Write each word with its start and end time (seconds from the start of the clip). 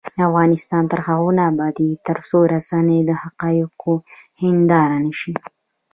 افغانستان 0.27 0.83
تر 0.91 0.99
هغو 1.07 1.29
نه 1.37 1.43
ابادیږي، 1.51 2.01
ترڅو 2.07 2.39
رسنۍ 2.53 2.99
د 3.09 3.11
حقایقو 3.21 3.93
هنداره 4.41 4.97
نشي. 5.05 5.33